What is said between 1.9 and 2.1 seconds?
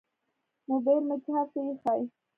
ایښی